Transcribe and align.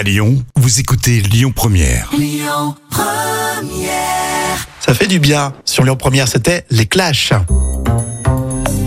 À 0.00 0.02
Lyon, 0.02 0.42
vous 0.56 0.80
écoutez 0.80 1.20
Lyon 1.20 1.52
Première. 1.54 2.10
Ça 4.80 4.94
fait 4.94 5.06
du 5.06 5.18
bien. 5.18 5.52
Sur 5.66 5.84
Lyon 5.84 5.96
Première, 5.96 6.26
c'était 6.26 6.64
les 6.70 6.86
Clash. 6.86 7.34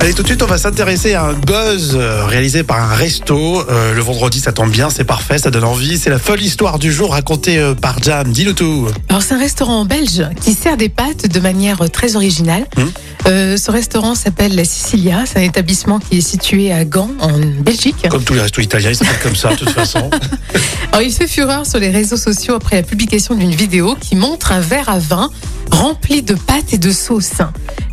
Allez, 0.03 0.13
tout 0.13 0.21
de 0.21 0.27
suite, 0.27 0.43
on 0.43 0.47
va 0.47 0.57
s'intéresser 0.57 1.13
à 1.13 1.23
un 1.23 1.31
buzz 1.31 1.93
euh, 1.95 2.25
réalisé 2.25 2.63
par 2.63 2.77
un 2.77 2.93
resto. 2.93 3.63
Euh, 3.69 3.93
le 3.93 4.01
vendredi, 4.01 4.41
ça 4.41 4.51
tombe 4.51 4.69
bien, 4.69 4.89
c'est 4.89 5.05
parfait, 5.05 5.37
ça 5.37 5.49
donne 5.49 5.63
envie. 5.63 5.97
C'est 5.97 6.09
la 6.09 6.19
folle 6.19 6.41
histoire 6.41 6.77
du 6.77 6.91
jour 6.91 7.11
racontée 7.11 7.57
euh, 7.57 7.73
par 7.73 8.03
Jam. 8.03 8.29
Dis-le 8.29 8.53
tout. 8.53 8.89
Alors 9.07 9.21
c'est 9.21 9.33
un 9.33 9.39
restaurant 9.39 9.85
belge 9.85 10.27
qui 10.41 10.55
sert 10.55 10.75
des 10.75 10.89
pâtes 10.89 11.27
de 11.27 11.39
manière 11.39 11.89
très 11.89 12.17
originale. 12.17 12.65
Hum. 12.75 12.91
Euh, 13.27 13.55
ce 13.55 13.71
restaurant 13.71 14.13
s'appelle 14.13 14.55
la 14.55 14.65
Sicilia. 14.65 15.23
C'est 15.25 15.39
un 15.39 15.43
établissement 15.43 15.99
qui 15.99 16.17
est 16.17 16.21
situé 16.21 16.73
à 16.73 16.83
Gand, 16.83 17.11
en 17.21 17.39
Belgique. 17.39 18.05
Comme 18.09 18.25
tous 18.25 18.33
les 18.33 18.41
restos 18.41 18.61
italiens, 18.61 18.89
ils 18.89 18.97
s'appellent 18.97 19.21
comme 19.21 19.37
ça, 19.37 19.51
de 19.51 19.55
toute 19.55 19.69
façon. 19.69 20.09
Alors 20.91 21.01
il 21.01 21.13
fait 21.13 21.27
fureur 21.27 21.65
sur 21.65 21.79
les 21.79 21.89
réseaux 21.89 22.17
sociaux 22.17 22.55
après 22.55 22.75
la 22.75 22.83
publication 22.83 23.35
d'une 23.35 23.55
vidéo 23.55 23.95
qui 24.01 24.17
montre 24.17 24.51
un 24.51 24.59
verre 24.59 24.89
à 24.89 24.99
vin 24.99 25.31
rempli 25.71 26.21
de 26.21 26.35
pâtes 26.35 26.73
et 26.73 26.77
de 26.77 26.91
sauce. 26.91 27.33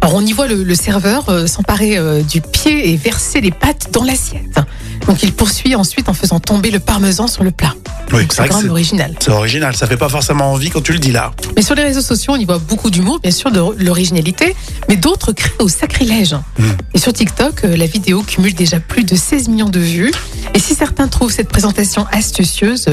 Alors 0.00 0.14
on 0.14 0.20
y 0.24 0.32
voit 0.32 0.46
le, 0.48 0.62
le 0.62 0.74
serveur 0.74 1.28
euh, 1.28 1.46
s'emparer 1.46 1.96
euh, 1.98 2.22
du 2.22 2.40
pied 2.40 2.90
et 2.90 2.96
verser 2.96 3.40
les 3.40 3.50
pâtes 3.50 3.88
dans 3.92 4.02
l'assiette. 4.04 4.60
Donc 5.06 5.22
il 5.22 5.32
poursuit 5.32 5.74
ensuite 5.74 6.08
en 6.08 6.14
faisant 6.14 6.40
tomber 6.40 6.70
le 6.70 6.78
parmesan 6.78 7.26
sur 7.26 7.42
le 7.42 7.50
plat. 7.50 7.74
Oui, 8.12 8.26
c'est 8.30 8.48
quand 8.48 8.54
même 8.56 8.62
c'est- 8.64 8.68
original. 8.68 9.14
c'est 9.20 9.30
original. 9.30 9.74
Ça 9.76 9.86
fait 9.86 9.96
pas 9.96 10.08
forcément 10.08 10.52
envie 10.52 10.70
quand 10.70 10.82
tu 10.82 10.92
le 10.92 10.98
dis 10.98 11.12
là. 11.12 11.32
Mais 11.56 11.62
sur 11.62 11.74
les 11.74 11.82
réseaux 11.84 12.00
sociaux, 12.02 12.32
on 12.34 12.36
y 12.36 12.44
voit 12.44 12.58
beaucoup 12.58 12.90
d'humour, 12.90 13.20
bien 13.20 13.30
sûr, 13.30 13.50
de 13.50 13.60
l'originalité, 13.82 14.54
mais 14.88 14.96
d'autres 14.96 15.32
crient 15.32 15.52
au 15.60 15.68
sacrilège. 15.68 16.34
Mm. 16.58 16.64
Et 16.94 16.98
sur 16.98 17.12
TikTok, 17.12 17.64
euh, 17.64 17.76
la 17.76 17.86
vidéo 17.86 18.22
cumule 18.22 18.54
déjà 18.54 18.80
plus 18.80 19.04
de 19.04 19.14
16 19.14 19.48
millions 19.48 19.68
de 19.68 19.78
vues. 19.80 20.12
Et 20.54 20.58
si 20.58 20.74
certains 20.74 21.08
trouvent 21.08 21.32
cette 21.32 21.48
présentation 21.48 22.06
astucieuse, 22.12 22.86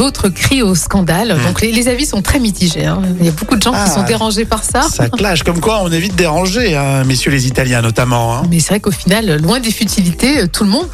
d'autres 0.00 0.30
crient 0.30 0.62
au 0.62 0.74
scandale. 0.74 1.36
Donc 1.46 1.60
les, 1.60 1.72
les 1.72 1.86
avis 1.88 2.06
sont 2.06 2.22
très 2.22 2.38
mitigés. 2.40 2.86
hein. 2.86 3.02
Il 3.20 3.26
y 3.26 3.28
a 3.28 3.32
beaucoup 3.32 3.54
de 3.56 3.60
gens 3.62 3.72
Mm. 3.72 3.76
Ah. 3.80 3.84
qui 3.84 3.90
sont 3.94 4.02
dérangés 4.04 4.44
par 4.46 4.64
ça. 4.64 4.80
Ça 4.82 5.08
clash. 5.10 5.42
Comme 5.42 5.60
quoi, 5.60 5.80
on 5.82 5.92
évite 5.92 6.12
de 6.12 6.16
déranger, 6.16 6.74
hein, 6.74 7.04
messieurs 7.04 7.30
les 7.30 7.46
Italiens 7.46 7.82
notamment. 7.82 8.34
hein. 8.36 8.42
Mais 8.50 8.60
c'est 8.60 8.70
vrai 8.70 8.80
qu'au 8.80 8.90
final, 8.90 9.36
loin 9.42 9.60
des 9.60 9.70
futilités, 9.70 10.38
euh, 10.40 10.46
tout 10.48 10.64
le 10.64 10.70
monde 10.70 10.86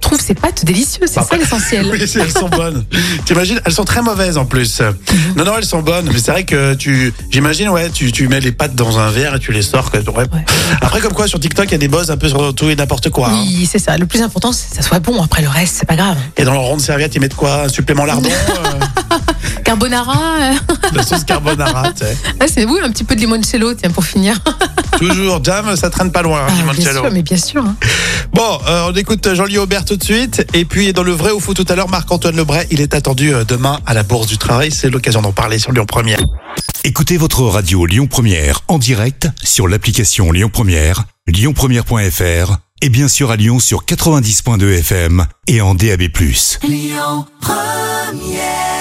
trouve 0.00 0.20
ces 0.20 0.34
pâtes 0.34 0.64
délicieuses. 0.64 1.10
C'est 1.10 1.20
Bah, 1.20 1.26
ça 1.28 1.36
l'essentiel. 1.36 1.86
Oui, 1.92 1.98
elles 2.00 2.30
sont 2.30 2.48
bonnes. 2.48 2.84
T'imagines, 3.26 3.60
elles 3.64 3.72
sont 3.72 3.84
très 3.84 4.00
mauvaises 4.00 4.38
en 4.38 4.44
plus. 4.44 4.80
Mhm. 4.80 4.94
Non, 5.36 5.44
non, 5.44 5.52
elles 5.58 5.64
sont 5.66 5.82
bonnes. 5.82 6.08
Mais 6.12 6.18
c'est 6.20 6.30
vrai 6.30 6.44
que 6.44 6.74
tu, 6.74 7.12
j'imagine, 7.30 7.68
ouais, 7.70 7.90
tu, 7.90 8.12
tu 8.12 8.28
mets 8.28 8.40
les 8.40 8.52
pâtes 8.52 8.74
dans 8.76 8.98
un 9.00 9.10
verre 9.10 9.34
et 9.34 9.38
tu 9.40 9.50
les 9.52 9.62
sors. 9.62 9.90
ouais. 9.92 10.24
Après, 10.80 11.00
comme 11.00 11.12
quoi, 11.14 11.26
sur 11.26 11.40
TikTok, 11.40 11.66
il 11.66 11.72
y 11.72 11.74
a 11.74 11.78
des 11.78 11.88
buzz 11.88 12.10
un 12.12 12.16
peu 12.16 12.28
sur 12.28 12.54
tout 12.54 12.70
et 12.70 12.76
n'importe 12.76 13.10
quoi. 13.10 13.28
Oui, 13.32 13.68
c'est 13.70 13.80
ça. 13.80 13.98
Le 13.98 14.06
plus 14.06 14.22
important, 14.22 14.52
c'est 14.52 14.70
que 14.70 14.76
ça 14.76 14.82
soit 14.82 15.00
bon. 15.00 15.20
Après 15.22 15.42
le 15.42 15.48
reste, 15.48 15.74
c'est 15.80 15.86
pas 15.88 15.96
grave. 15.96 16.16
Et 16.36 16.44
dans 16.44 16.52
leur 16.52 16.62
ronde 16.62 16.80
serviette, 16.80 17.14
ils 17.16 17.20
mettent 17.20 17.34
quoi? 17.34 17.64
Un 17.64 17.68
supplément 17.68 18.04
lardon? 18.04 18.30
Euh, 18.56 18.78
Carbonara, 19.64 20.18
euh, 20.40 20.54
La 20.92 21.02
sauce 21.02 21.24
carbonara, 21.24 21.92
tu 21.96 22.04
sais. 22.04 22.16
ah, 22.40 22.44
c'est 22.52 22.64
oui, 22.64 22.78
un 22.82 22.90
petit 22.90 23.04
peu 23.04 23.14
de 23.14 23.20
limoncello, 23.20 23.74
tiens, 23.74 23.90
pour 23.90 24.04
finir. 24.04 24.36
Toujours, 24.98 25.42
jam, 25.42 25.74
ça 25.76 25.88
traîne 25.90 26.10
pas 26.12 26.22
loin. 26.22 26.40
hein, 26.40 26.46
Ah, 26.48 26.52
bien 26.52 26.62
limoncello. 26.72 27.00
sûr, 27.02 27.10
mais 27.12 27.22
bien 27.22 27.36
sûr. 27.36 27.64
hein. 27.64 27.76
Bon, 28.32 28.58
euh, 28.66 28.88
on 28.90 28.94
écoute 28.96 29.34
Jean-Louis 29.34 29.58
Aubert 29.58 29.84
tout 29.84 29.96
de 29.96 30.04
suite. 30.04 30.46
Et 30.54 30.64
puis, 30.64 30.92
dans 30.92 31.02
le 31.02 31.12
vrai 31.12 31.30
ou 31.32 31.40
faux 31.40 31.54
tout 31.54 31.64
à 31.68 31.74
l'heure, 31.74 31.88
Marc-Antoine 31.88 32.36
Lebray, 32.36 32.66
il 32.70 32.80
est 32.80 32.94
attendu 32.94 33.32
euh, 33.32 33.44
demain 33.44 33.78
à 33.86 33.94
la 33.94 34.02
Bourse 34.02 34.26
du 34.26 34.38
Travail. 34.38 34.70
C'est 34.70 34.90
l'occasion 34.90 35.22
d'en 35.22 35.32
parler 35.32 35.58
sur 35.58 35.72
Lyon 35.72 35.86
Première. 35.86 36.20
Écoutez 36.84 37.16
votre 37.16 37.42
radio 37.42 37.86
Lyon 37.86 38.06
Première 38.08 38.60
en 38.68 38.78
direct 38.78 39.28
sur 39.42 39.68
l'application 39.68 40.32
Lyon 40.32 40.50
Première, 40.52 41.04
lyonpremière.fr 41.28 42.56
et 42.80 42.88
bien 42.88 43.06
sûr 43.06 43.30
à 43.30 43.36
Lyon 43.36 43.60
sur 43.60 43.84
90.2 43.84 44.78
FM 44.80 45.24
et 45.46 45.60
en 45.60 45.74
DAB+. 45.76 46.02
yeah. 48.10 48.71